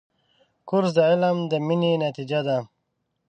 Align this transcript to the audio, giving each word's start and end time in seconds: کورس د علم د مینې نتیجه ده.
کورس 0.69 0.91
د 0.97 0.99
علم 1.09 1.37
د 1.51 1.53
مینې 1.67 1.91
نتیجه 2.05 2.39
ده. 2.47 2.57